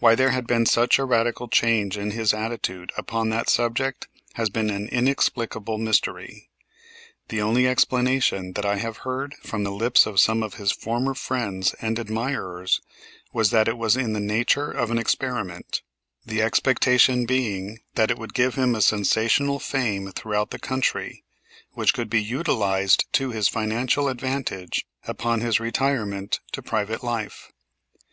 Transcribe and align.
Why 0.00 0.16
there 0.16 0.30
had 0.30 0.48
been 0.48 0.66
such 0.66 0.98
a 0.98 1.04
radical 1.04 1.46
change 1.46 1.96
in 1.96 2.10
his 2.10 2.34
attitude 2.34 2.90
upon 2.96 3.28
that 3.28 3.48
subject, 3.48 4.08
has 4.34 4.50
been 4.50 4.70
an 4.70 4.88
inexplicable 4.88 5.78
mystery. 5.78 6.50
The 7.28 7.40
only 7.42 7.68
explanation 7.68 8.54
that 8.54 8.64
I 8.66 8.74
have 8.78 8.96
heard 9.06 9.36
from 9.40 9.62
the 9.62 9.70
lips 9.70 10.04
of 10.04 10.18
some 10.18 10.42
of 10.42 10.54
his 10.54 10.72
former 10.72 11.14
friends 11.14 11.74
and 11.80 11.96
admirers 11.96 12.80
was 13.32 13.50
that 13.50 13.68
it 13.68 13.78
was 13.78 13.96
in 13.96 14.14
the 14.14 14.18
nature 14.20 14.68
of 14.68 14.90
an 14.90 14.98
experiment, 14.98 15.82
the 16.26 16.42
expectation 16.42 17.24
being 17.24 17.78
that 17.94 18.10
it 18.10 18.18
would 18.18 18.34
give 18.34 18.56
him 18.56 18.74
a 18.74 18.82
sensational 18.82 19.60
fame 19.60 20.10
throughout 20.10 20.50
the 20.50 20.58
country, 20.58 21.22
which 21.70 21.94
could 21.94 22.10
be 22.10 22.20
utilized 22.20 23.04
to 23.12 23.30
his 23.30 23.46
financial 23.48 24.08
advantage 24.08 24.88
upon 25.04 25.40
his 25.40 25.60
retirement 25.60 26.40
to 26.50 26.62
private 26.62 27.04
life. 27.04 27.52